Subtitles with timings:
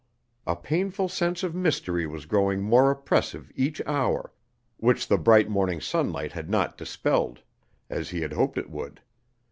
[0.47, 4.33] A painful sense of mystery was growing more oppressive each hour,
[4.77, 7.43] which the bright morning sunlight had not dispelled,
[7.87, 9.01] as he had hoped it would.